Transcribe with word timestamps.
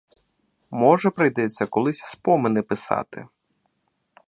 Може, 0.71 1.09
прийдеться 1.11 1.65
колись 1.65 1.97
спомини 1.99 2.61
писати. 2.61 3.27